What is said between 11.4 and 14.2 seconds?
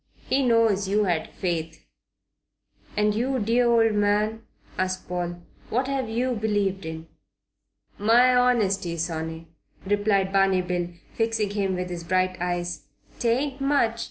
him with his bright eyes. "'Tain't much.